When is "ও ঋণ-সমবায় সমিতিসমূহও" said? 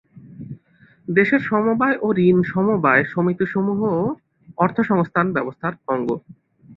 2.01-4.01